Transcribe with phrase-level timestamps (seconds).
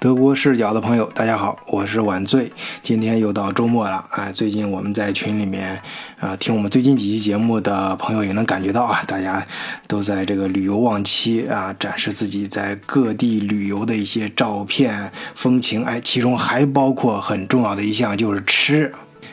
[0.00, 2.50] 德国视角的朋友，大家好，我是晚醉。
[2.82, 5.78] 今天又到周末了，哎，最近我们在群里面，
[6.18, 9.46] 啊，听我们最近几期节目的朋友也能感觉到啊，大家
[9.86, 18.90] 都在这个旅游旺期啊，展示自己在各地旅游的一些照片、风情，哎，其中还包括很重要的一项就是吃，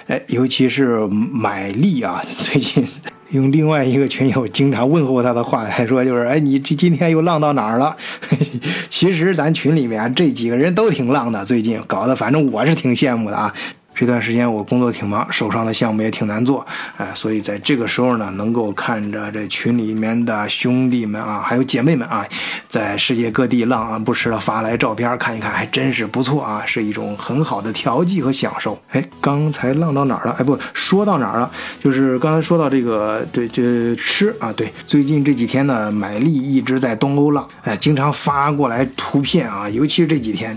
[0.07, 2.85] 哎，尤其是买力啊，最近。
[3.31, 7.95] 用另外一个群友经常问候他的话来说，就是哎，你这今天又浪到哪儿了？
[8.89, 13.53] 其实咱群里面这几个人都挺浪的，最近搞得反正我是挺羡慕的啊。
[13.99, 16.63] 这段时间我工作挺忙，手上的项目也挺难做，
[16.97, 22.23] 哎，所以在这个时候呢，能够看着这群里面的兄弟们啊，还有姐妹们啊，
[22.69, 28.79] 在世界各地浪啊，不时的发来照片看一看，还真是不错啊，是一种很好的调剂和享受。
[28.91, 30.35] 哎，刚才浪到哪儿了？
[30.37, 31.51] 哎，不说到哪儿了？
[31.83, 40.55] 就是刚才说到这个，对，这吃啊，对，最近这几天呢，买力一直在东欧浪，哎，经常发过来图片啊，尤其是这几天，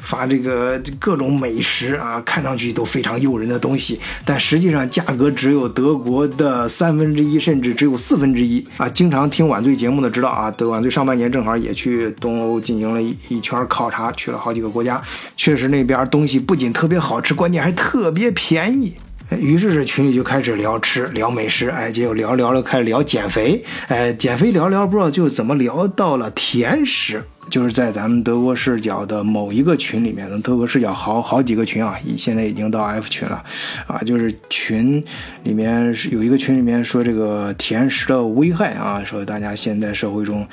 [0.00, 2.77] 发这个各种美食啊，看上去。
[2.78, 8.88] 都非常诱人的东西，但实际上价格只有德国的三分之一，甚至只有四分之一啊！
[8.88, 15.02] 经常听晚醉节目的知道啊，德晚醉上半年正好也去东欧进行了一一圈考察，去了好几个国家，
[15.36, 18.92] 确实那边东西不仅特别好吃，关键还特别便宜。
[19.36, 27.22] 于是这群里就开始聊吃，聊美食，哎，结果聊聊了，开始聊减肥，哎，减肥聊聊不知道就怎么聊到了甜食。
[27.50, 33.42] 就是在咱们德国视角的某一个群里面，德国视角好好几个群啊，现在已经到 F 群了，
[33.86, 35.02] 啊，就是群
[35.44, 40.46] 里面有一个群里面说这个甜食的危害啊，说大家现在社会中，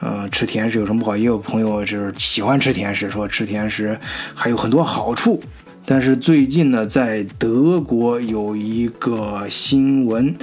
[0.00, 1.16] 呃，吃甜食有什么不好？
[1.16, 3.98] 也有朋友就是喜欢吃甜食，说吃甜食
[4.34, 5.42] 还有很多好处。
[5.84, 10.34] 但是最近呢，在德国有一个新闻，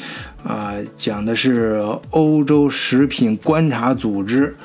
[0.43, 4.55] 啊，讲的是欧洲食品观察组织。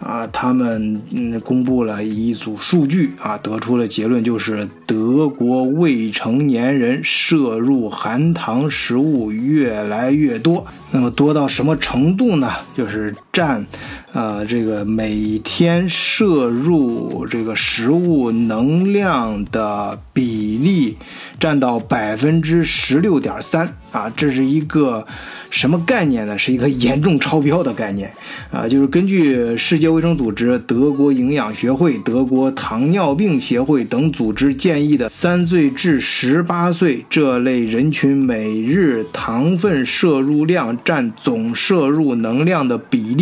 [0.00, 10.66] 啊，他们嗯公布了一组数据啊，得出了结论，就是德国未成年人摄入含糖食物越来越多。
[10.90, 12.50] 那么多到什么程度呢？
[12.76, 13.66] 就是占，
[14.12, 20.98] 呃，这个每天摄入这个食物能量的比例
[21.40, 25.06] 占到百分之十六点三啊，这是一个。
[25.52, 26.38] 什么概念呢？
[26.38, 28.10] 是一个严重超标的概念
[28.50, 28.66] 啊！
[28.66, 43.21] 就是根据世界卫生组织、德国营养学会、德国糖尿病协会等组织建议的，三岁至十八岁这类人群每日糖分摄入量占总摄入能量的比例，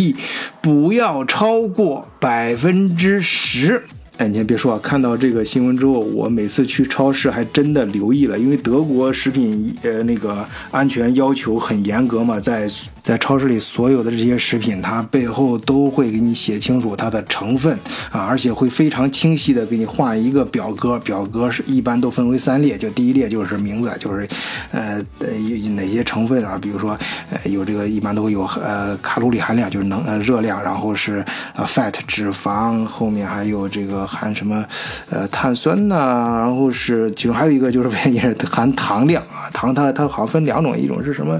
[0.61, 3.83] 不要超过百分之十。
[4.17, 4.79] 哎，你先别说啊！
[4.83, 12.69] 看到这个新闻之后，我每次去超市还真的留意了，因为德国食品呃那个安全要求很严格嘛，在。
[13.01, 17.73] 在超市里，所有的这些食品，它背后都会给你写清楚它的成分
[18.11, 20.99] 啊，而且会非常清晰的给你画一个表格。
[20.99, 24.27] 表格是一般都分为三列，就第一列就是名字，就是
[24.71, 25.27] 呃呃
[25.75, 26.97] 哪些成分啊，比如说
[27.31, 31.25] 呃有这个一般都会有呃卡路里含量，就是能呃热量，然后是
[31.55, 34.63] 呃 fat 脂肪，后面还有这个含什么
[35.09, 41.39] 呃碳酸呐，然后是其中还有一个就是 也是含糖量啊，糖它它好像分两种，一种是什么？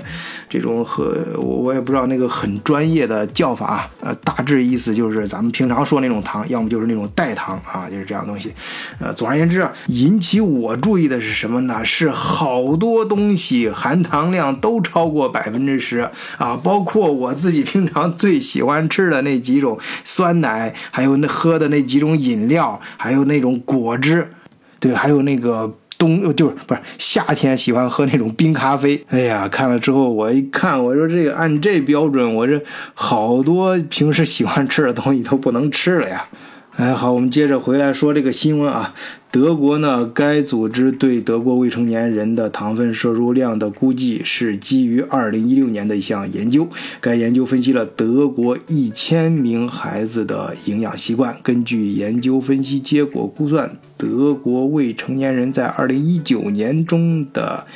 [0.52, 8.52] 这种和我我也不知道那个很专业的叫法，呃，大致意思就是咱们平常说那种糖，要么就是那种代糖啊，就是这样东西。
[9.00, 11.86] 呃，总而言之，引起我注意的是什么呢？
[11.86, 24.30] 是好多东西含糖量都超过百分之十啊，包括我自己平常最喜欢吃的那几种酸奶，还有那喝的那几种饮料，还有那种果汁，
[24.82, 25.74] 对，还有那个。
[26.02, 29.00] 冬就是不是夏天喜欢喝那种冰咖啡。
[29.10, 32.60] 哎呀，看了之后我一看，我说这个按这标准，我这
[32.96, 36.28] 好多平时喜欢吃的东西都不能吃了呀。
[36.82, 38.96] 哎，好，我们接着回来说这个新闻啊。
[39.30, 46.68] 德国呢，该组织对德国未成年人的糖分摄入量的估计是基于2016年的一项研究。
[47.00, 51.38] 该研究分析了德国一千名孩子的营养习惯。
[51.44, 57.68] 根据研究分析结果估算，德国未成年人在2019年中的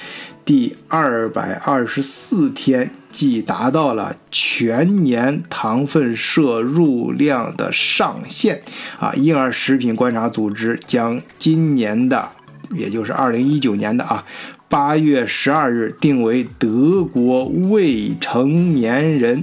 [0.46, 2.92] 第二百二十四天。
[3.16, 8.62] 即达到了全年糖分摄入量的上限
[9.00, 9.14] 啊！
[9.14, 12.28] 婴儿食品观察组织将今年的，
[12.72, 14.26] 也就是二零一九年的啊
[14.68, 19.42] 八月十二日定为德国未成年人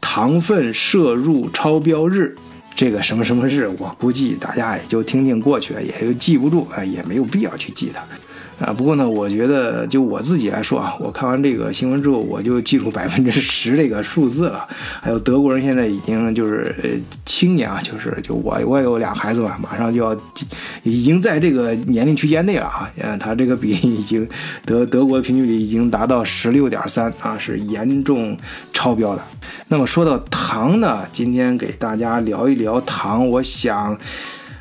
[0.00, 2.34] 糖分摄入超标日。
[2.74, 8.02] 这个什么什么日，我估计大家也就听听过去，也就记不住啊，也没有必要去记它。
[8.60, 8.72] 啊。
[8.72, 14.66] 不过呢，我觉得就我自己来说啊，我看完这个新闻之后，我就记住百分之十这个数字了。
[15.00, 16.90] 还有德国人现在已经就是呃
[17.24, 20.16] 青年啊，就是就我我也有俩孩子吧，马上就要
[20.82, 22.90] 已经在这个年龄区间内了啊。
[23.02, 24.28] 嗯，他这个比例已经
[24.64, 28.36] 德德国平均率已经达到十六点三啊，是严重
[28.72, 29.22] 超标的。
[29.68, 33.96] 那么说到糖呢，今天给大家聊一聊糖，我想，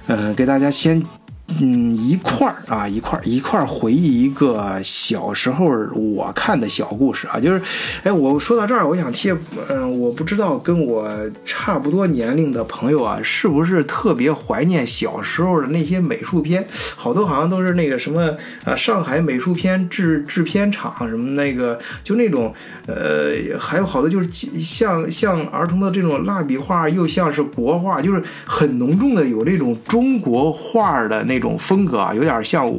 [0.08, 1.19] 嗯，给大家先。
[1.62, 5.66] 嗯，一块儿啊，一块儿一块儿回忆一个小时候
[5.96, 7.62] 我看的小故事啊，就是，
[8.04, 9.36] 哎，我说到这儿，我想贴，
[9.68, 11.10] 嗯，我不知道跟我
[11.44, 16.66] 差不多年龄的朋友啊，是不是特别怀念小时候的那些美术片？
[16.96, 18.30] 好多好像都是那个什么
[18.64, 22.54] 啊，上海美术片制制片厂什么那个，就那种，
[22.86, 24.30] 呃，还有好多就是
[24.62, 31.39] 像像儿童的这种蜡笔画，又像是国画，就是很浓重的有这种中国画的那。
[31.40, 32.70] 这种风格啊，有点像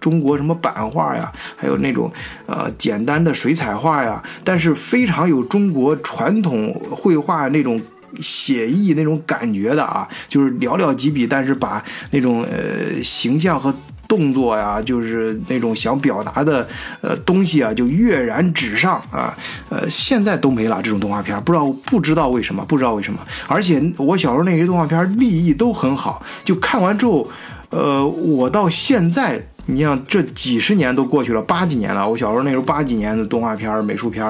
[0.00, 2.08] 中国什么版画呀，还有那种
[2.46, 7.82] 呃简单的水彩画呀，但是非常有中国传统绘画那种
[8.20, 11.82] 写意那种感觉的啊，就是寥寥几笔，但是把
[12.12, 13.74] 那种呃形象和
[14.06, 16.68] 动作呀，就是那种想表达的
[17.00, 19.36] 呃东西啊，就跃然纸上啊。
[19.68, 23.18] 呃，现在都没了这种动画片，不知道不知道为什么，不知道为什么。
[23.48, 27.28] 而且我小时候那些动画片立意都很好，就看完之后。
[27.70, 32.08] 呃，我到现在，你像这几十年都过去了，八几年了。
[32.08, 34.24] 我小时候那时候八几年的动画片、美术片，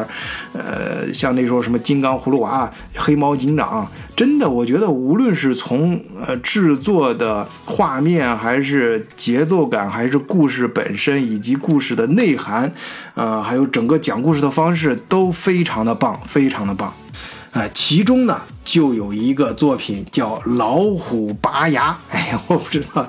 [0.54, 2.70] 呃，像那时候什么《金刚葫芦娃》
[3.04, 3.84] 《黑猫警长》，
[4.16, 12.72] 真的，我觉得无论是从呃制作的画面，还是节奏感，还是故事本身，以及故事的内涵，
[13.14, 16.92] 呃，还有整个讲故事的方式，都非常的棒，非常的棒。
[17.52, 21.92] 啊，其中呢就有一个作品叫《老虎拔牙》。
[22.12, 23.06] 哎呀，我不知道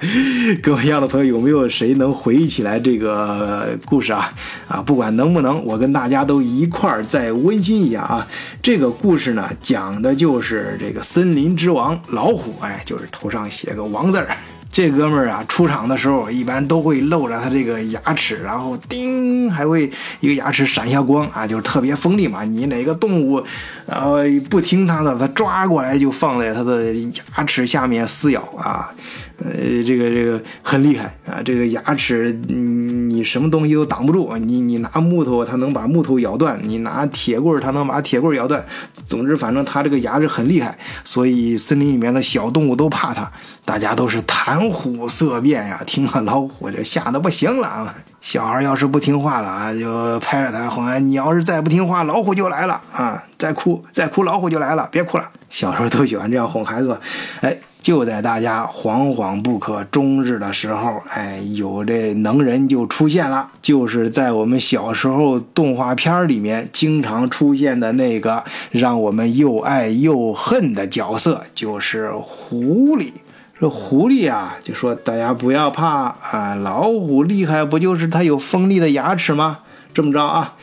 [0.61, 4.31] 跟我一样的朋友有没有谁能回忆起来这个故事啊？
[4.67, 8.27] 啊，不管能不能，我跟大家都一块儿再温馨一下啊。
[8.61, 14.27] 这个故事呢，讲的就是这个森林之王老虎，哎，就是头上写个王字儿。
[14.69, 19.89] 这哥们儿啊，出场的时候一般都会露着他这个牙齿，然后叮，还会
[20.19, 22.43] 一个牙齿闪下光啊，就是特别锋利嘛。
[22.43, 23.43] 你哪个动物，
[23.85, 28.93] 呃不听他的，他抓过来就放在他的牙齿下面撕咬啊。
[29.39, 31.39] 呃，这个这个很厉害啊！
[31.45, 34.35] 这个牙齿，你你什么东西都挡不住。
[34.37, 38.65] 你你拿木头，它能把木头咬断；你拿铁棍，它能把铁棍咬断。
[39.07, 43.31] 总之，反正它这个牙齿很厉害，所以森林里面的小动物都怕它，
[43.63, 45.83] 大家都是谈虎色变呀。
[45.85, 47.93] 听了老虎就吓得不行了啊！
[48.27, 53.23] 小孩要是不听话了啊，就拍着他哄：“你要是再不听话，老虎就来了啊！
[53.37, 56.99] 再哭再哭，老虎就来了，别哭了。”小时候都喜欢这样哄孩子，
[57.39, 57.55] 哎。
[57.79, 73.13] 就在大家惶惶不可终日的时候，哎，有这能人就出现了，就是在我们小时候动画片里面经常出现的那个让我们又爱又恨的角色，就是狐狸。
[73.59, 79.59] 这狐狸啊，就说大家不要怕啊，老虎厉害不就是它有锋利的牙齿吗？
[79.93, 80.55] 这么着啊。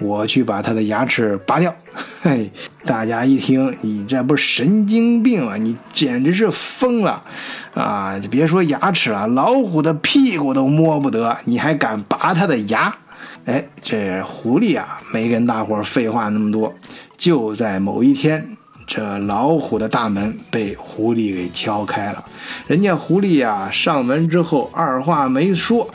[0.00, 1.72] 我去把它的牙齿拔掉，
[2.22, 2.50] 嘿，
[2.86, 5.56] 大家一听，你这不是神经病啊？
[5.58, 7.22] 你简直是疯了
[7.74, 8.18] 啊！
[8.18, 12.96] 就别说牙齿了，老虎的屁股都摸不得，你还敢拔它的牙？
[13.44, 16.74] 哎，这狐狸啊，没跟大伙废话那么多。
[17.18, 18.56] 就在某一天，
[18.92, 22.24] 这老虎的大门被狐狸给敲开了。
[22.66, 25.88] 人家狐狸呀，上门之后二话没说，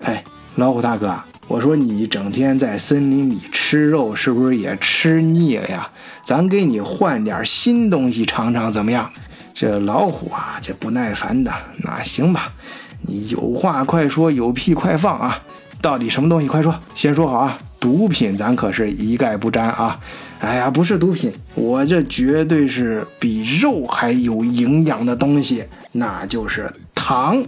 [0.00, 0.22] 哎，
[0.56, 1.18] 老虎大哥。
[1.48, 5.88] 我说你整天在森林里吃肉，是不是也吃腻了呀？
[6.22, 9.10] 咱给你换点新东西尝尝，怎么样？
[9.54, 12.52] 这老虎啊，这不耐烦的，那行吧，
[13.00, 15.40] 你有话快说，有屁快放啊！
[15.80, 16.46] 到底什么东西？
[16.46, 17.58] 快说，先说好啊！
[17.80, 19.98] 毒品咱可是一概不沾啊！
[20.44, 27.42] 哎呀，不是毒品，我这绝对是比肉还有营养的东西，那就是糖。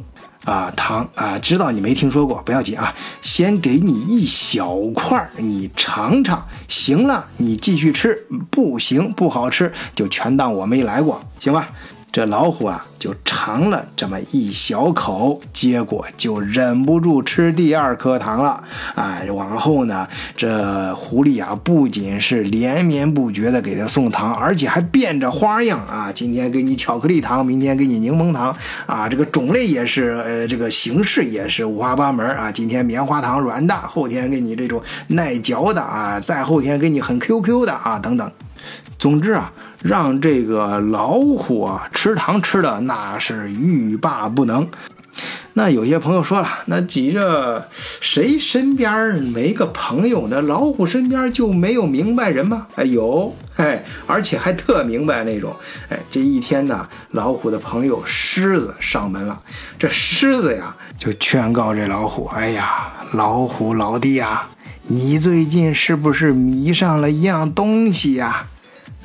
[0.44, 8.16] 啊，糖啊，知道你没听说过，不要紧啊，先给你一小块，你尝尝，行了，你继续吃，
[8.48, 11.68] 不行，不好吃，就全当我没来过，行吧？
[12.16, 18.64] 这老虎啊，就尝了这么一小口，结果就忍不住吃第二颗糖了。
[18.94, 28.56] 哎，往后呢，这狐狸啊，不仅是连绵不绝的给他送糖，而且还变着花样啊，今天给你巧克力糖，明天给你柠檬糖
[28.86, 32.50] 啊，这个种类也是，呃，这个形式也是五花八门啊。
[32.50, 38.32] 今天棉花糖软的，后天给你这种耐嚼的啊，再后天给你很 QQ 的啊，等等。
[38.98, 39.52] 总之啊。
[39.82, 44.68] 让这个老虎啊吃糖吃的那是欲罢不能，
[45.54, 47.68] 那有些朋友说了，那急着
[48.00, 50.42] 谁身边没个朋友呢？
[50.42, 52.66] 老虎身边就没有明白人吗？
[52.74, 55.54] 哎，有，哎，而且还特明白那种。
[55.88, 59.40] 哎，这一天呢，老虎的朋友狮子上门了。
[59.78, 64.46] 这狮子呀，就劝告这老虎：“哎呀，老虎老弟呀，
[64.88, 68.46] 你最近是不是迷上了一样东西呀？”，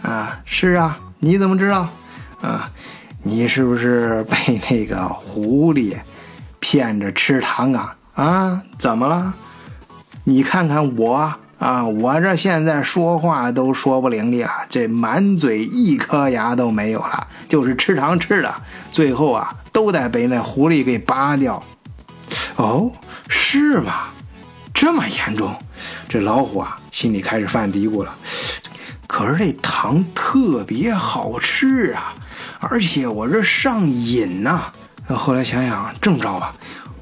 [0.01, 1.87] 啊是啊，你怎么知道？
[2.41, 2.71] 啊，
[3.23, 5.95] 你是不是被 那个狐狸？
[6.59, 8.61] 骗着吃糖啊啊！
[8.77, 9.33] 怎么了？
[10.25, 18.53] 你看看我啊，我这现在说话都说不伶俐了，这满嘴一颗牙都没有了，就是吃糖吃的，
[18.91, 21.61] 最后啊都得被那狐狸给拔掉。
[22.55, 22.91] 哦，
[23.27, 24.09] 是吗？
[24.73, 25.55] 这么严重？
[26.07, 28.15] 这老虎啊心里开始犯嘀咕了。
[29.11, 32.13] 可是这糖特别好吃啊，
[32.61, 34.71] 而且我这上瘾呐。
[35.09, 36.53] 后来想想，这么着吧，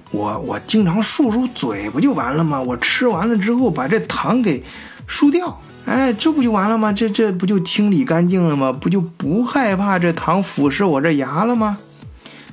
[0.10, 2.60] 我我经常漱漱嘴不就完了吗？
[2.60, 4.66] 我吃完了之后把这糖给
[5.08, 6.92] 漱掉，哎，这不就完了吗？
[6.92, 8.74] 这这不就清理干净了吗？
[8.74, 11.78] 不就不害怕这糖腐蚀我这牙了吗？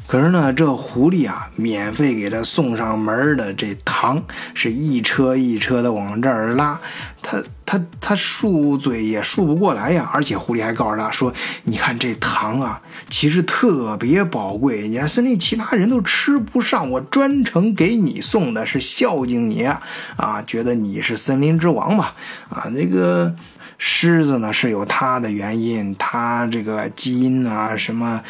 [0.07, 4.23] 可是呢，这狐狸啊，免费给他送上门的这糖，
[4.55, 6.81] 是一车一车的往这儿拉，
[7.21, 10.09] 他他他竖嘴也竖不过来呀。
[10.13, 11.35] 而且狐狸还告诉他说
[11.65, 22.13] ：“你看这糖啊，其实特别宝贵，你看森林其他人都吃不上，我专程给你送的是孝敬你啊，觉得你是森林之王嘛。
[22.49, 23.35] 啊，那个
[23.77, 28.23] 狮子呢是有它的原因，它这个基因啊什么。”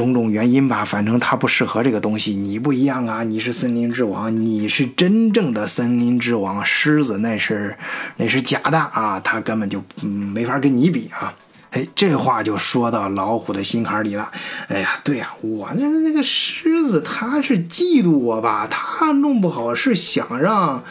[0.00, 2.34] 种种原因吧，反正他不适合这个东西。
[2.34, 6.64] 你不一样啊，你是森林之王，你是真正的森林之王。
[6.64, 7.76] 狮子那是
[8.16, 11.34] 那是假的啊，他根本就没法跟你比啊。
[11.72, 14.30] 哎，这话就说到老虎的心坎里了。
[14.68, 18.66] 哎呀，对呀，我那那个狮子他是嫉妒我吧？
[18.70, 20.82] 他弄不好是想让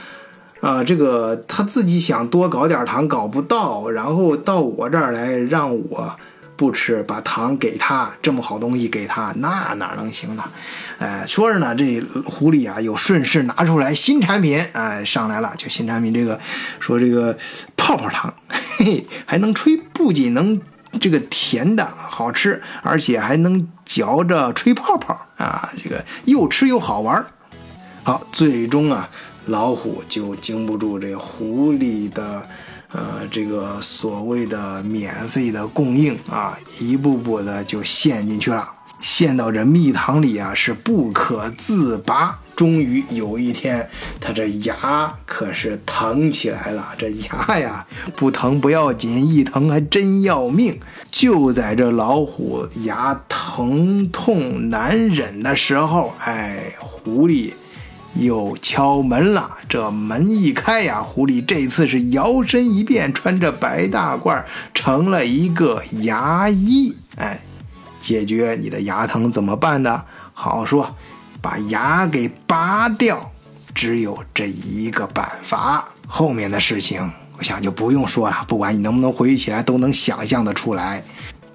[0.62, 6.16] 啊，这个他自己想多搞点糖搞不到，然后到我这儿来让我。
[6.60, 10.44] 不吃，把糖给他，这么好东西给他，那哪能行呢？
[10.98, 16.38] 哎，说着呢，这狐狸啊，又顺势拿出来新产品，哎，上来了，就新产品这个，
[16.82, 17.38] 说这个
[17.78, 20.60] 泡泡糖，嘿嘿，还能吹，不仅能
[21.00, 27.25] 这个甜的好吃，而且还能嚼着吹泡泡啊，这个又吃又好玩。
[28.04, 29.08] 好，最终啊，
[29.46, 32.46] 老虎就经不住这狐狸的。
[32.91, 38.67] 呃，这个所谓的免费的供应啊，一步步的就陷进去了，
[39.00, 42.39] 陷到这蜜糖里啊，是不可自拔。
[42.55, 43.88] 终于有一天，
[44.19, 46.88] 他这牙可是疼起来了。
[46.98, 47.86] 这牙呀，
[48.17, 50.77] 不疼不要紧，一疼还真要命。
[51.12, 57.53] 就在这老虎牙疼痛难忍的时候，哎，狐狸。
[58.16, 66.96] 又敲门了，这门一开呀，狐狸这次是摇身一变，穿着白大褂，成了一个牙医。
[67.18, 67.39] 哎，
[68.01, 70.04] 解决你的牙疼怎么办呢？
[70.34, 70.96] 好说，
[71.42, 73.32] 把牙给拔掉，
[73.75, 75.88] 只有这一个办法。
[76.08, 81.04] 后面的事情，我想就不用说了，不管你能不能回忆起来，都能想象得出来。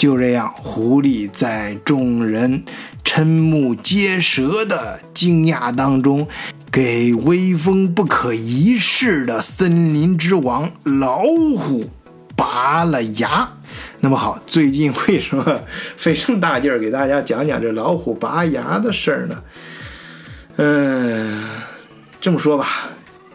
[0.05, 2.63] 就这样，狐狸在众人
[3.03, 6.29] 瞠目结舌的惊讶当中，
[6.71, 11.23] 给威风不可一世的森林之王老
[11.57, 11.91] 虎
[12.37, 13.49] 拔了牙。
[14.01, 15.63] 那么好，最近为什么
[15.97, 19.43] 费这么大劲儿给大家讲讲这老虎拔牙的事儿呢？
[20.57, 21.49] 嗯，
[22.21, 22.91] 这么说吧。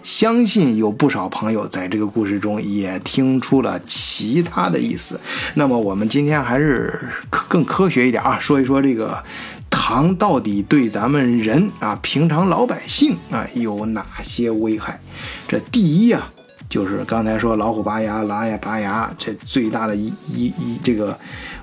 [0.09, 5.21] 相信有不少朋友在这个故事中也听出了其他的意思。
[5.53, 6.99] 那么我们今天还是
[7.47, 9.23] 更科学一点啊，说一说这个
[9.69, 14.99] 糖到底对咱们人啊，平常老百姓啊有哪些危害？
[15.47, 16.27] 这第一啊，
[16.67, 21.15] 就是刚才说老虎拔牙、狼牙拔牙，这最大的一一一这个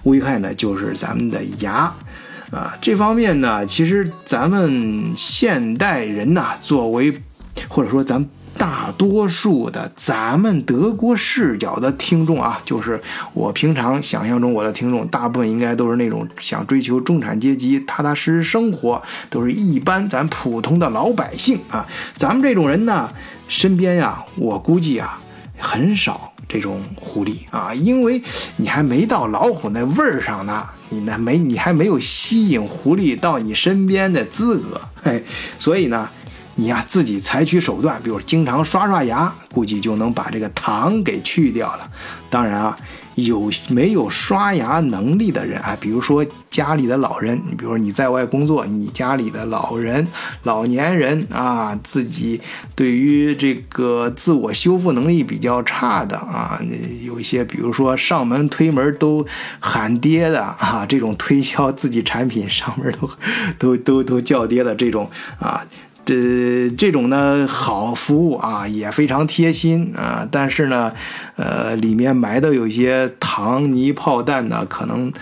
[0.04, 1.92] 危害呢，就是咱们的牙
[2.52, 2.78] 啊。
[2.80, 7.12] 这方面呢，其实咱们现代人呐，作为
[7.68, 8.24] 或者说，咱
[8.58, 12.98] 大多数的咱们德国视角的听众啊，就是
[13.34, 21.86] 我平常想象中我的听众，大部分应该都是那种想追求中产阶级踏踏实实生活，都是一般咱普通的老百姓啊。
[22.16, 23.10] 咱们这种人呢，
[23.46, 25.20] 身边呀，我估计啊，
[25.58, 28.22] 很少这种狐狸啊，因为
[28.56, 35.22] 你还没到老虎那味儿上呢，你呢没你还没有吸引狐狸到你身边的资格，嘿，
[35.58, 36.08] 所以呢。
[36.58, 41.90] 你呀，自己采取手段，比如经常刷刷牙，估计就能把这个糖给去掉了。
[42.30, 42.78] 当然啊，
[43.14, 50.08] 有没有刷牙能力的人啊，比如说家里的老人，你比如说你在外工作，你家里的老人、
[50.44, 52.40] 老年人啊，自己
[52.74, 56.58] 对于这个自我修复能力比较差的啊，
[57.04, 59.26] 有一些比如说上门推门都
[59.60, 63.10] 喊爹的啊，这种推销自己产品上门都
[63.58, 65.62] 都都都叫爹的这种啊。
[66.06, 70.90] 这这种呢好服务啊，也非常贴心啊，但是呢，
[71.34, 75.12] 呃，里面埋的有一些糖泥炮弹呢，可能。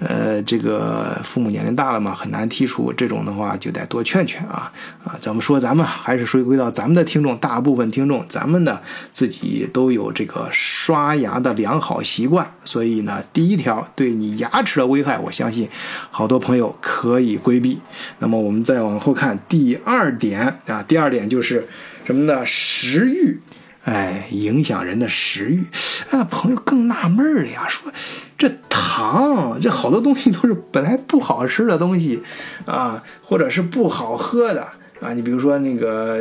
[0.00, 2.92] 呃，这个父母年龄大了嘛，很难剔除。
[2.92, 4.72] 这种的话，就得多劝劝啊
[5.04, 5.18] 啊！
[5.20, 5.58] 怎么说？
[5.58, 8.78] 咱们还是回归到咱们的听众，大部分听众，咱们呢
[9.12, 12.46] 自己都有这个刷牙的良好习惯。
[12.64, 15.68] 所以呢，第一条对你牙齿的危害，我相信
[16.12, 17.80] 好多朋友可以规避。
[18.20, 21.66] 那么我们再往后看第二点啊，第二点就是
[22.06, 22.46] 什么呢？
[22.46, 23.40] 食欲，
[23.88, 25.64] 哎，影响人的食欲。
[26.10, 27.90] 啊，朋友更纳闷了呀，说。
[28.36, 32.22] 这糖，这好多东西都是本来不好吃的东西，
[32.66, 34.64] 啊，或者是不好喝的
[35.00, 35.12] 啊。
[35.12, 36.18] 你比如说那个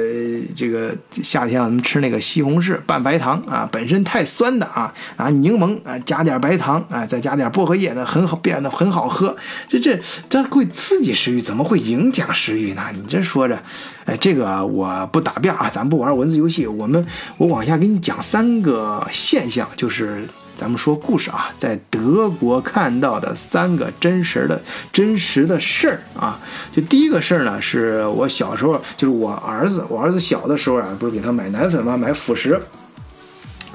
[0.56, 9.36] 这个夏天我们吃那个西红柿拌白糖啊，本身太酸的啊啊，柠檬啊加点白糖啊，再加点薄荷叶，那很好变得很好喝。
[9.68, 12.84] 这这它会刺激食欲，怎么会影响食欲呢？
[12.94, 13.58] 你这说着，
[14.06, 17.06] 哎，这个我不答辩啊，咱不玩文字游戏，我们
[17.38, 20.24] 我往下给你讲三个现象，就是。
[20.58, 24.60] 咱们说故事啊，在德国看到的三个真实的、
[24.92, 26.40] 真实的事儿啊，
[26.72, 31.96] 就第一个事儿呢，是我小时候，就是我儿子，我儿子小的时候啊，不是给他买奶粉吗？
[31.96, 32.60] 买辅食，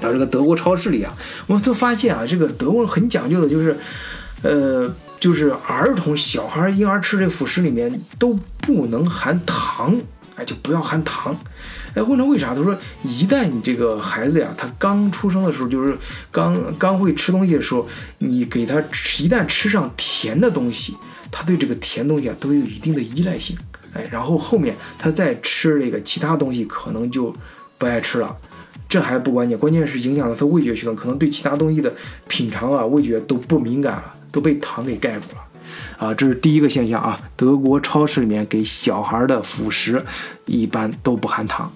[0.01, 1.15] 到这个德国超市里啊，
[1.47, 3.79] 我就发现啊，这个德国很讲究的，就是，
[4.43, 9.97] 呃，就是儿童、小孩、婴儿吃这辅食里面都不能含糖，
[10.35, 11.37] 哎，就不要含糖。
[11.95, 12.55] 哎，问他为啥？
[12.55, 15.97] 他说，一旦你这个孩子呀，他刚出生的时候，就是
[16.31, 17.87] 刚刚会吃东西的时候，
[18.19, 20.97] 你给他吃一旦吃上甜的东西，
[21.31, 23.57] 他对这个甜东西啊都有一定的依赖性。
[23.95, 27.35] 哎，然后后面他再吃这个其他东西，可能就
[27.77, 28.35] 不爱吃了。
[28.89, 31.95] 这还不关键，关键是影响了他味觉系统，可能对其他东西的
[32.29, 35.43] 品尝啊、味觉都不敏感了，都被糖给盖住了。
[35.99, 37.19] 啊，这是第一个现象啊。
[37.37, 40.05] 德国超市里面给小孩的辅食
[40.47, 41.73] 一般都不含糖。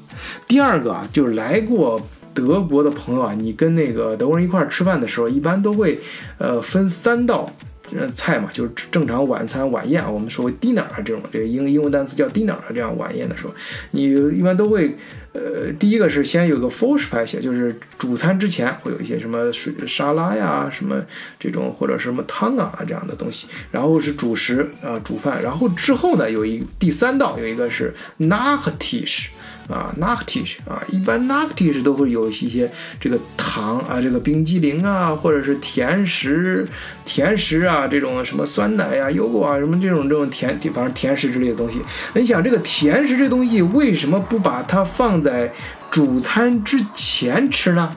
[0.47, 2.01] 第二个啊，就是来过
[2.35, 5.99] 德国的朋友啊，你跟那个德国人一块儿吃饭的时候，一般都会
[6.39, 7.51] 呃分三道
[7.95, 13.55] 呃菜嘛，就是正常晚餐晚宴，我们说为 dinner 啊这种这个英英文单词叫 dinner 啊，这样晚宴的时候，
[13.91, 14.97] 你一般都会。
[15.39, 20.97] 呃，第一个是先有个 f o r s p 排泄，就是主餐之前会有一些什么水沙拉呀，什么
[21.39, 29.31] 这种或者什么汤啊这样的东西，然后是主食啊煮饭，然后之后呢有一第三道有一个是 n a c h t i s h。
[29.69, 36.67] 啊，Noctish 啊，一般 Noctish 都会有一些这个糖啊，这个冰激凌啊，或者是甜食、
[37.05, 41.81] 甜食啊，这种什么酸奶呀、优果啊，什么这种这种甜，反正甜食之类的东西。
[42.15, 45.53] 那你想，这个甜食这东西为什么不把它放在
[45.91, 47.97] 主餐之前吃呢？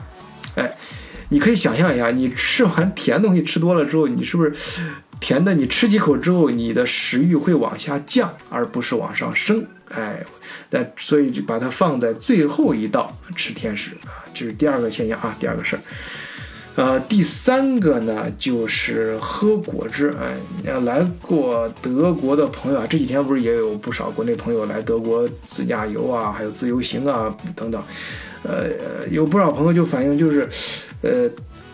[0.56, 0.68] 哎，
[1.28, 4.52] 你可以想象一下，你吃完甜东西吃多了之后，你是不是
[5.20, 5.54] 甜的？
[5.54, 9.64] 你吃几口之后，你的食欲会往下降，而不是往上升。
[9.90, 10.24] 哎，
[10.68, 15.82] 但所以就把它放在最后一道吃甜食啊，这是第二个现象啊，第二个事儿。
[16.76, 20.14] 呃，第三个呢就是喝果汁。
[20.20, 27.82] 哎，来过德国的朋友啊，这几天不是也有不少国内朋友来德国自驾游啊，还有自由行啊等等。
[28.42, 28.70] 呃，
[29.10, 30.48] 有不少朋友就反映就是，
[31.02, 31.28] 呃，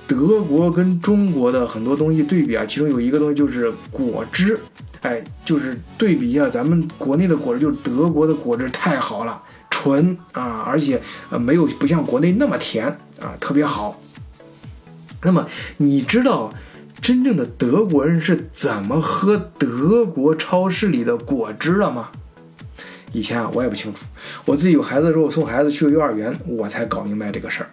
[0.06, 4.58] 德国跟中国的很多东西对比啊，其中有一个东西就是果汁。
[5.02, 9.40] 哎，就是对比一下咱们国内的果汁，就是德国的果汁太好了，
[9.70, 12.86] 纯啊，而且呃没有不像国内那么甜
[13.20, 14.00] 啊，特别好。
[15.22, 16.52] 那么你知道
[17.00, 22.10] 真正的德国人是怎么喝德国超市里的果汁的吗？
[23.12, 24.00] 以前啊我也不清楚，
[24.44, 27.70] 我自己有孩子的时候，我送孩子去幼儿园，我才搞明白这个事儿。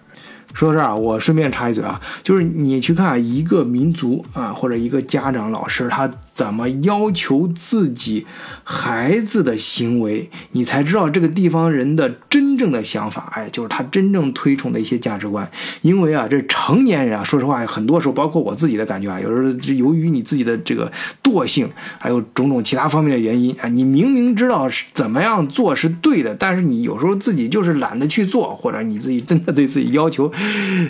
[0.53, 6.09] 说到这儿啊，我顺便插一嘴啊，就是你去看一个民族啊，或者一个家长、老师，他。
[6.33, 8.25] 怎么要求自己
[8.63, 13.31] 孩子的行为，你才知道这个地方人的真正的想法？
[13.35, 15.47] 哎，就是他真正推崇的一些价值观。
[15.81, 20.91] 因为啊，这成年人啊，说实话，很多时候，包括我自己的感觉啊，有时候由于你自己的这个
[21.21, 21.69] 惰性，
[21.99, 30.31] 还有种种其他方面的原因啊，你明明知道是怎么样做是对的，但是你有时候自己就是懒得去做，或者你自己真的对自己要求，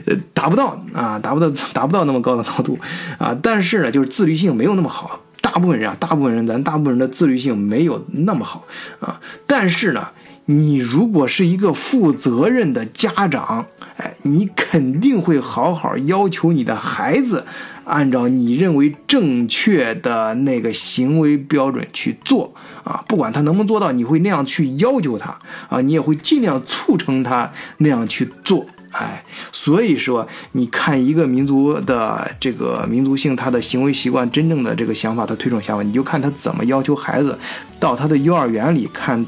[0.05, 2.79] 呃，达不到啊，达不到达不到那么高的高度
[3.17, 5.19] 啊，但是呢，就是自律性没有那么好。
[5.53, 8.63] 大部分人啊，大部分人，咱大部分人的自律性没有那么好
[8.99, 9.21] 啊。
[9.45, 10.07] 但是呢，
[10.45, 13.63] 你如果是一个负责任的家长，
[13.97, 17.45] 哎，你肯定会好好要求你的孩子，
[17.83, 22.51] 按照你认为正确的那个行为标准去做
[22.83, 23.05] 啊。
[23.07, 25.37] 不管他能不能做到，你会那样去要求他
[25.69, 28.65] 啊，你也会尽量促成他那样去做。
[28.93, 37.37] 哎，所以说，你看一个民族的这个民族性，他的行为习惯，真正的这个想法，他推崇想法，你就看他怎么要求孩子
[37.79, 39.25] 到他的幼儿园里看。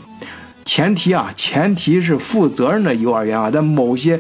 [0.68, 3.52] 前提啊，前提是负责任的幼儿园啊。
[3.52, 4.20] 在某些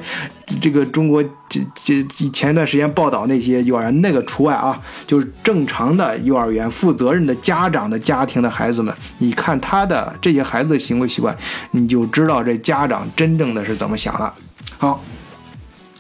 [0.62, 11.36] 这个中国这这前一段时间报道那些幼儿园，那个除外啊，就是正常的幼儿园，负责任的家长的家庭的孩子们，你看他的这些孩子的行为习惯，
[11.72, 14.34] 你就知道这家长真正的是怎么想的。
[14.78, 15.04] 好。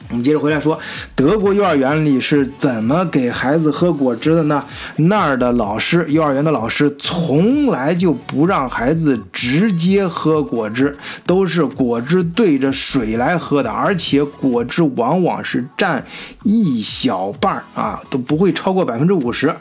[0.09, 0.79] 我们接着回来说，
[1.15, 4.63] 德国幼儿园里是怎么给孩子喝果汁的呢？
[4.97, 16.05] 那儿的老师，幼儿园的老师从来就不让孩子直接喝果汁，都是果汁对着水来喝的，而且果汁往往是占
[16.43, 19.53] 一小半儿啊，都不会超过百分之五十。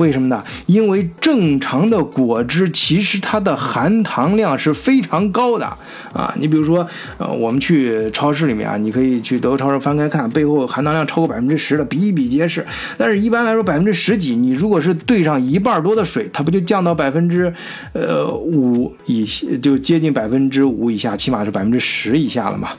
[0.00, 0.42] 为什么呢？
[0.64, 5.66] 因为正常的果汁其实它的含糖量是非常高的
[6.14, 6.34] 啊！
[6.38, 6.86] 你比如说，
[7.18, 12.66] 呃，我们去超市里面啊，你可以去德国超市翻开看，背后含糖量超过百分之十的比比皆是。
[12.96, 17.52] 但是一般来说，百分之十几，你如果是兑上一半多的水，它不就降到百分之
[17.92, 19.26] 呃五以
[19.62, 22.70] 就接近百分之五以下，起码是百分之十以下了嘛？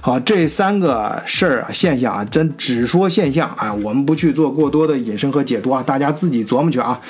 [0.00, 7.00] 好，这三个事儿啊，现象啊，真只说现象啊，我们不去做过多的引申和解读啊，大家自己琢磨去啊。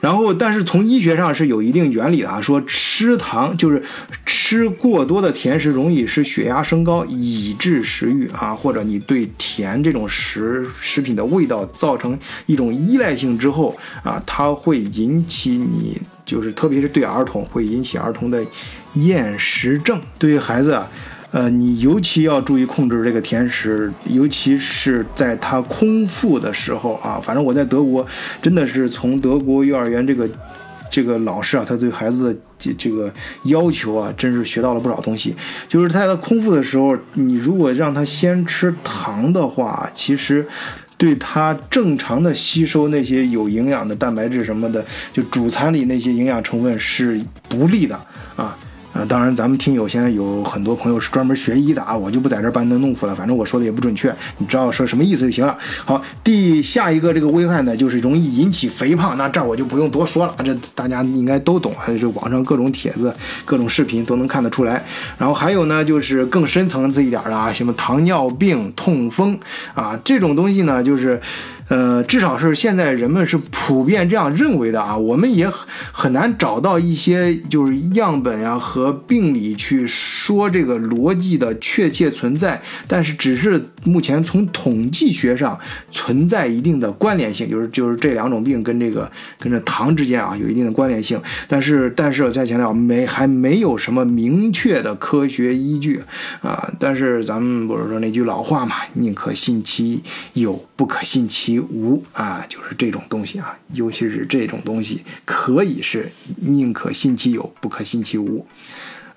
[0.00, 3.82] 然后，但是从医学上是有一定原理的啊，说吃糖就是
[4.26, 18.44] 吃过多的甜食，容易使血压升高，以致食欲啊，或者你对甜这种食食品的味道造成一种依赖性之后啊，它会引起你就是特别是对儿童会引起儿童的
[18.94, 20.88] 厌食症，对于孩子啊。
[21.32, 27.18] 呃，你尤其要注意控制这个甜食，尤其是在他空腹的时候啊。
[27.24, 28.06] 反正我在德国，
[28.42, 30.28] 真的是从德国幼儿园这个
[30.90, 33.10] 这个老师啊，他对孩子的这这个
[33.44, 35.34] 要求啊，真是学到了不少东西。
[35.66, 40.46] 就是在他空腹的时候，你如果让他先吃糖的话，其实
[40.98, 47.18] 对他正常的吸收那些有营养的蛋白质什么的，就主餐里那些营养成分是
[47.48, 47.98] 不利的
[48.36, 48.54] 啊。
[48.92, 55.56] 啊，当然，咱们听友现在有很多朋友是专门学医的啊，我就不在这儿班门弄斧了，反正我说的也不准确，你知道说什么意思就行了。
[55.84, 63.14] 好，第下一个这个危害呢，就是容易引起肥胖，那这儿我就不用多说了，这大家应该都懂，这网上各种帖子、
[63.46, 64.84] 各种视频都能看得出来。
[65.16, 69.38] 然后还有呢，就是更深层次一点的啊，什么糖尿病、痛风
[69.74, 71.18] 啊，这种东西呢，就是。
[71.72, 74.94] 呃，至少是现在人们是普遍这样认为的啊。
[74.94, 75.50] 我们也
[75.90, 85.58] 很难找到一些就是样本呀和病理去说这个逻辑的确切存在，但是只是目前从统计学上
[85.90, 91.20] 存在一定的关联性，就是就是这两种病跟这个跟这糖之间啊有一定的关联性。
[91.48, 96.00] 但是但是我再强调，没还没有什么明确的科学依据
[96.42, 96.72] 啊。
[96.78, 100.02] 但是咱们不是说那句老话嘛，宁可信其
[100.34, 101.62] 有，不可信其。
[101.72, 108.44] 无啊，就是这种东西啊，尤其是这种东西，可以是宁可信其有，不可信其无。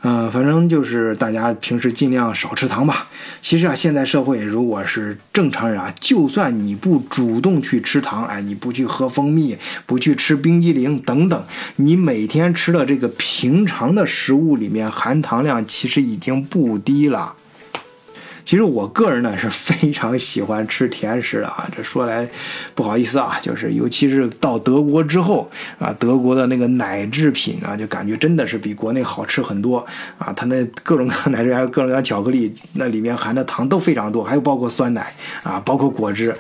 [0.07, 3.07] 嗯，反正就是大家平时尽量少吃糖吧。
[3.41, 11.43] 其实啊，现在社会如果是正常人啊，就算你不主动去吃糖，哎，你不去喝蜂蜜，不去吃冰激凌等等，
[11.77, 17.33] 你每天吃的这个平常的食物里面含糖量其实已经不低了。
[18.45, 22.27] 其实我个人呢是非常喜欢吃甜食的啊，这说来
[22.75, 29.83] 不好意思啊，就是尤其是到德国之后啊，德国的那个奶制品啊，就感觉真的是比国内好吃很多
[30.19, 30.31] 啊。
[30.33, 36.35] 它那各种各样奶制品还有各种各样巧克力，那里面含的糖都非常多，还有包括酸奶啊，包括果汁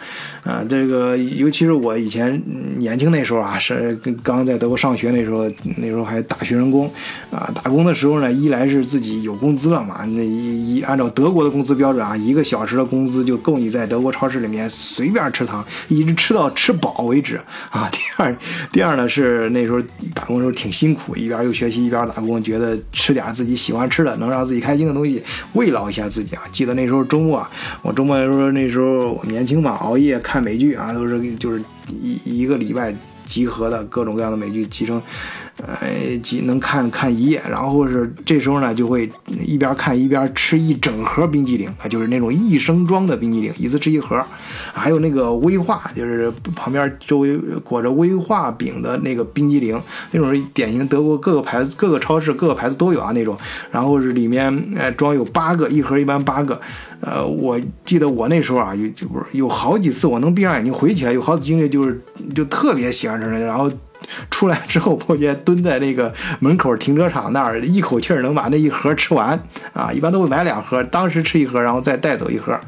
[0.45, 0.63] 啊。
[0.69, 2.41] 这个尤其是我以前
[2.77, 6.89] 年轻那时候啊，是刚在德国上学那时候，那时候还打学生工
[7.29, 12.05] 啊，打工的时候呢，一来是自己有工资了嘛，那一一按照德国的工资标准。
[12.05, 17.39] 啊，一个小时的工资就够你在德国超市里面随便吃糖，一直吃到吃饱为止
[17.71, 17.89] 啊。
[17.91, 18.37] 第二，
[18.71, 19.81] 第二呢是那时候
[20.13, 26.43] 打工的时候挺辛苦，一边又学习一边打工，觉得吃点自己喜欢吃的，能让自己开心的东西慰劳一下自己啊。
[26.51, 27.49] 记得那时候周末啊，
[27.81, 32.93] 我周末的时候那时候我年轻嘛，熬夜看看美剧啊，都是就是一一个礼拜
[33.23, 35.01] 集合的各种各样的美剧集成。
[35.57, 39.09] 呃，几能看看一夜，然后是这时候呢，就会
[39.45, 44.21] 一边看一边吃一整盒冰激凌啊，就是那种一升装的冰激凌，一次吃一盒。
[44.73, 53.37] 还有那个威化，就是旁边周围裹着威化饼的那个冰激凌，那种是典型德国各个牌子、各个超市、各个牌子都有啊那种。
[53.71, 56.59] 然后是里面呃装有八个，一盒一般八个。
[56.99, 62.01] 呃，我记得我那时候啊，有就不是有好几次我能闭上眼睛回起来，有好几经历就是
[62.35, 63.71] 就特别喜欢吃那个，然后。
[64.29, 69.39] 出来之后，我觉蹲在那个门口停车场那儿，一口气儿能把那一盒吃完
[69.73, 69.91] 啊！
[69.91, 72.59] 一般都会买两盒，当时吃一盒，然后再带走一盒。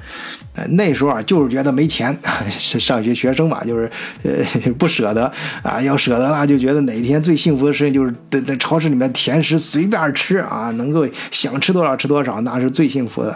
[0.70, 2.18] 那时候啊，就是觉得没钱，
[2.50, 3.90] 上学学生嘛，就是
[4.24, 5.80] 呃不舍得啊。
[5.80, 13.36] 要舍得了，就觉得哪一天最幸福的事情就是在在超市里面甜食随便吃啊，能够想吃多少吃多少，那是最幸福的。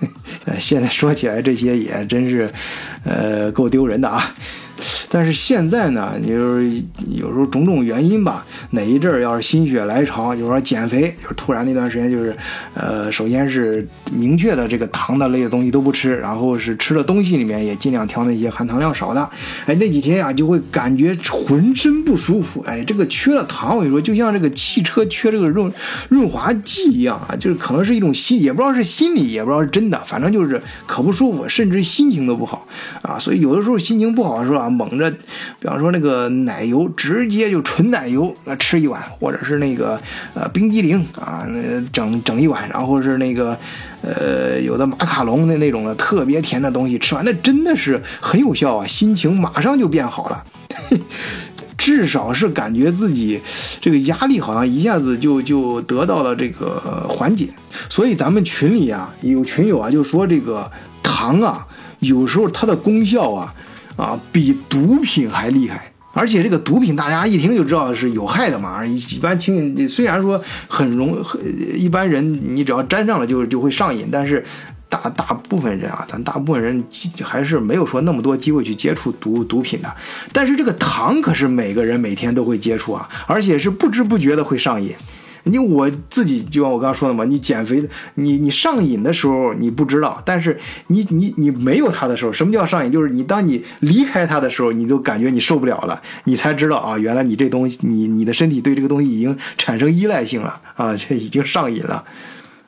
[0.58, 2.50] 现在说起来，这些也真是
[3.04, 4.34] 呃够丢人的啊。
[5.14, 12.34] 但是现在呢，就是有时候种种原因吧，哪一阵儿要是心血来潮，就说减肥，就是突然那段时间就是，
[12.72, 19.20] 呃，首先是明确的这个糖的类的东西都不吃，然后是吃的东西里面也尽量挑那些含糖量少的，
[19.66, 25.72] 哎，那几天呀就会感觉浑身不舒服，哎，这个缺了糖，我跟你说，就像这个汽车缺这个润
[26.08, 32.66] 润滑剂一样啊，就是可能是一种心，也不知道是心理，也不知道是真的，反正就是可不舒服，甚至心情都不好
[33.02, 34.72] 啊，所以有的时候心情不好的时候啊。
[34.72, 40.00] 猛着，比方说那个奶油，直接就纯奶油啊吃一碗，或者是那个
[40.34, 43.56] 呃冰激凌啊，那整整一碗，然后是那个
[44.02, 50.44] 呃有的马卡龙的那种的特别甜的东西，吃完那真的是很有效啊，心情马上就变好了，
[51.78, 53.40] 至少是感觉自己
[53.80, 57.48] 这个压力好像一下子就就得到了这个缓解。
[57.88, 60.70] 所以咱们群里啊有群友啊就说这个
[61.02, 61.66] 糖啊
[62.00, 63.54] 有时候它的功效啊。
[63.96, 68.84] 啊，比毒品还厉害，而且这个毒品大家一听就知道是有害的嘛。
[68.84, 71.16] 一般轻，虽然说很容，
[71.76, 74.44] 一般人你只要沾上了就就会上瘾，但是
[74.88, 76.82] 大大部分人啊，咱大部分人
[77.22, 79.94] 还是没有说那么多机会去接触毒毒品的。
[80.32, 84.94] 但是这个糖可是每个人每天都会接触啊，而且是不知不觉的会上瘾。
[85.44, 92.92] 你我自己就像我刚刚说的嘛，你减肥，你你上瘾的时候你不知道，但是你你你没有它的时候，什么叫上瘾？
[92.92, 102.04] 就是你当你离开它的时候，你都感觉你受不了了，你才知道啊，原来你这东西，你你的身体对这个东西已经产生依赖性了啊，这已经上瘾了。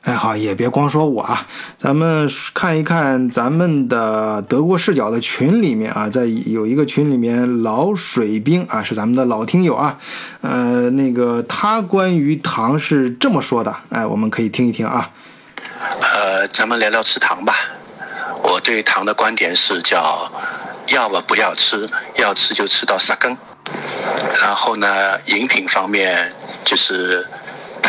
[0.05, 1.47] 哎，好，也别光说我啊，
[1.79, 9.97] 咱们看一看咱们的德国视角的群里面啊，在有一个群里面，老水兵啊是咱们的老听友啊，
[10.41, 15.09] 呃，那个他关于糖是这么说的，哎，我们可以听一听啊。
[15.99, 17.55] 呃，咱们聊聊吃糖吧。
[18.43, 20.31] 我对糖的观点是叫，
[20.89, 23.35] 要么不要吃，要吃就吃到杀根。
[24.39, 26.31] 然后呢，饮品方面
[26.63, 27.25] 就是。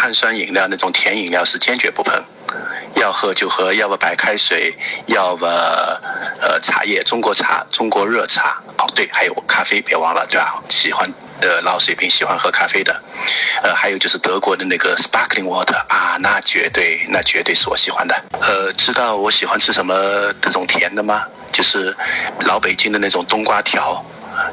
[0.06, 2.14] 碳酸饮料那种甜饮料是坚决不碰，
[2.94, 4.72] 要喝就喝，要么白开水，
[5.06, 5.48] 要么
[6.40, 8.62] 呃茶叶，中国茶，中国热茶。
[8.78, 10.62] 哦，对，还有咖啡，别忘了，对吧？
[10.68, 13.02] 喜欢的老水平喜欢喝咖啡的，
[13.64, 18.14] 呃，还有就是德国的那个 sparkling water 啊，那绝对，那绝对是我喜欢的。
[18.40, 21.24] 呃，知道我喜欢吃什么这种甜的吗？
[21.50, 21.92] 就是
[22.42, 24.00] 老北京的那种冬瓜条。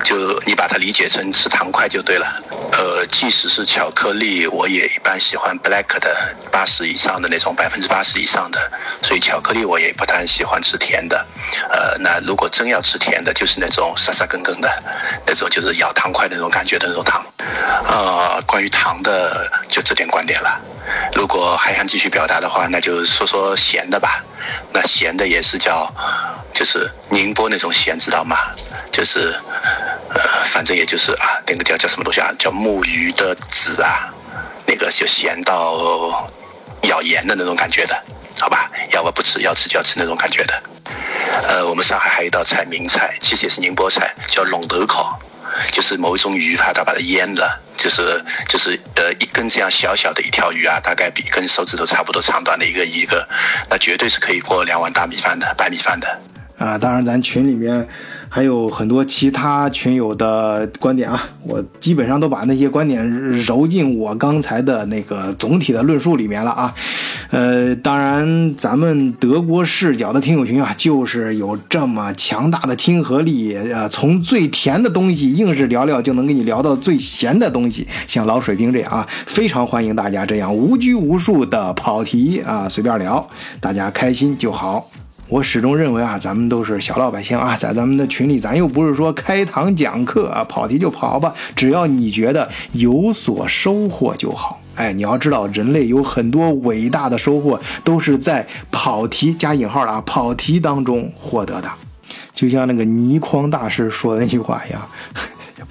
[0.03, 2.41] 就你把它理解成吃糖块就对了。
[2.73, 8.71] 呃，即使是巧克力，我也一般喜欢 black 的八十以上的那种，百分之八十以上的。
[9.01, 11.25] 所以巧克力我也不太喜欢吃甜的。
[11.69, 14.83] 呃，那如果真要吃甜的，就是那种沙沙根根的，
[15.25, 17.23] 那种就是咬糖块那种感觉的那种糖。
[17.87, 20.59] 呃，关于糖的就这点观点了。
[21.13, 24.23] 如果还想继续表达的话，那就说说咸的吧。
[24.73, 25.89] 那咸的也是叫，
[26.53, 28.37] 就是宁波那种咸，知道吗？
[28.91, 29.33] 就是，
[30.45, 32.31] 反正也就是啊，那个叫叫什么东西啊？
[32.37, 34.09] 叫木鱼的籽啊，
[34.65, 36.29] 那个就咸到
[36.83, 38.03] 咬盐的那种感觉的，
[38.39, 38.69] 好吧？
[38.91, 40.63] 要不不吃，要吃就要吃那种感觉的。
[41.47, 45.19] 呃，我们上海还有一道菜，名菜，其实也是宁波菜，叫龙头烤，
[45.71, 53.27] 就是某一种鱼，它它把它腌了，就是就是呃一根这样小小的一条鱼啊，大概比跟手指头差不多长短的一个一个，
[53.69, 56.07] 那绝对是可以过两碗大米饭的白米饭的。
[56.59, 57.87] 啊，当然咱群里面。
[58.35, 63.07] 还有很多其他群友的观点啊，我基本上都把那些观点
[63.45, 66.73] 揉进我刚才的那个总体的论述里面了啊。
[67.29, 84.89] 呃，当然，咱们德国视角的听友群啊，就是有这么强大的亲和力呃，从最甜的东西硬是聊聊就能给你聊到最咸的东西，像老水兵这样啊，非常欢迎大家这样无拘无束的跑题啊，随便聊，大家开心就好。
[85.33, 94.61] 我始终认为啊，咱们都是小老百姓啊，在咱们的群里，咱又不是说开堂讲课啊，跑题就跑吧，只要你觉得有所收获就好。
[94.75, 101.71] 哎，你要知道，人类有很多伟大的收获，都是在跑题加引号的啊，跑题当中获得的。
[102.35, 104.87] 就像那个倪匡大师说的那句话一样。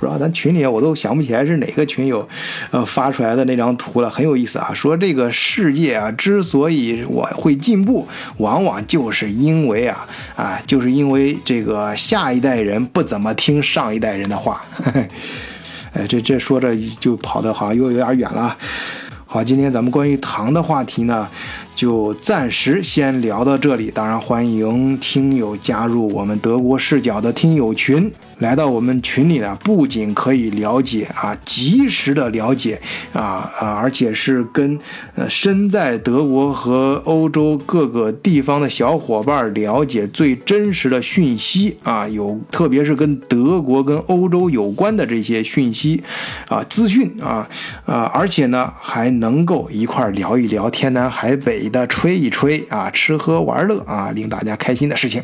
[0.02, 2.28] 不知道咱群里我都想不起来是哪个群友，
[2.72, 4.74] 呃发出来的那张图了，很有意思啊。
[4.74, 14.64] 说这个世界啊，之所以我会进步，往往就是因为啊啊，就是因为这个下一代人不怎么听上一代人的话。
[15.94, 18.56] 哎，这这说着就跑的好像又有点远了。
[19.24, 21.28] 好，今天咱们关于糖的话题呢。
[21.74, 23.90] 就暂时先聊到这里。
[23.90, 28.12] 当然，欢迎听友加入我们德国视角的听友群。
[28.42, 32.78] 来到我们群里呢，不仅可以了解啊，及时的了解
[33.14, 34.78] 啊啊，而且是跟
[35.14, 46.02] 呃身在德国和欧洲各个地方的小伙伴了解最真实的讯息啊，有特别是跟德国跟欧洲有关的这些讯息
[46.48, 47.48] 啊资讯啊
[47.86, 51.62] 啊，而且呢还能够一块聊一聊天南海北。
[51.70, 55.22] 的吹一吹啊，吃喝玩乐啊，令大家开心的事情。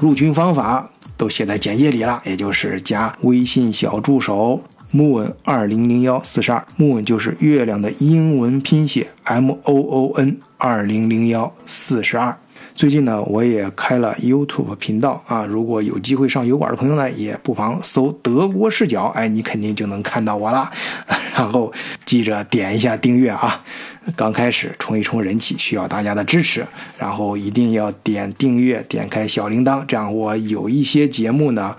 [0.00, 0.90] 入群方法
[1.22, 4.60] 都写在简介里了，也就是加微信小助手
[4.92, 12.36] moon 二零零幺四十二，moon 就是月亮的英文拼写 m o o n 二零零幺四十二。
[12.74, 20.68] 最近呢，我也开了 YouTube 频道啊，如果有机会上油管的朋友呢，也不妨搜“德国视角”，哎，你肯定就能看到我了。
[21.36, 21.72] 然后
[22.04, 23.62] 记着点一下订阅啊。
[24.16, 26.66] 刚开始冲一冲人气，需要大家的支持，
[26.98, 31.76] 然后一定要点订阅，点开小铃铛，这样我有一些节目呢，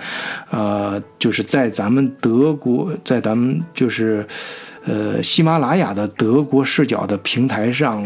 [0.50, 4.26] 呃，就是在咱们德国，在咱们就是。
[4.86, 8.04] 呃，喜马拉雅的德国视角的平台上，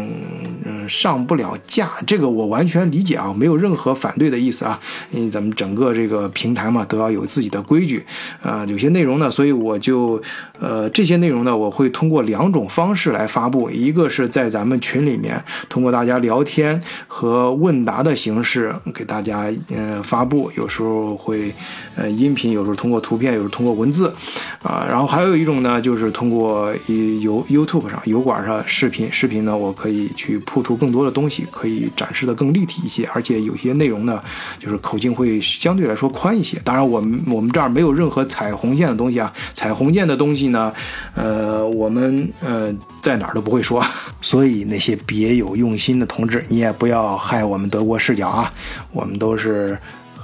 [0.64, 4.78] 嗯，上不了架，这个我完全理解啊，没有任何反对的意思啊。
[5.10, 8.04] 因为咱们整个这个平台嘛，都要有自己的规矩
[8.40, 8.64] 啊。
[8.66, 10.22] 有些内容呢，所以我就，
[10.60, 21.52] 呃，这些内容呢，我会通过两种方式来发布，一个是在咱们群里面，通过大家聊天和问答的形式给大家嗯发布，有时候会
[21.96, 24.14] 呃音频，有时候通过图片，有时候通过文字
[24.62, 24.86] 啊。
[24.88, 26.67] 然后还有一种呢，就是通过。
[26.86, 34.22] 呃，油 YouTube 上油管上视频，视频呢，我可以去铺出更多的东西，可以展示的更立体一些，而且有些内容呢，
[34.58, 36.58] 就是口径会相对来说宽一些。
[36.64, 40.72] 当然，我们我们这儿没有任何踩红线的东西啊，踩红线的东西呢，
[41.14, 43.84] 呃，我们呃在哪儿都不会说。
[44.20, 48.52] 所以那些别有用心的同志，你也不要害我们德国视角啊，
[48.92, 49.78] 我们都是。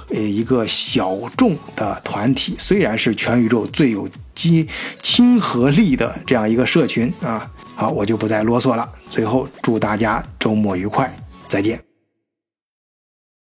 [0.09, 4.67] 呃，一个小众的团体，虽然是全宇宙最有亲
[5.01, 8.87] 亲和力的这样一个社群啊，好，我就不再啰嗦了。
[9.09, 11.11] 最后，祝大家周末愉快，
[11.47, 11.94] 再见。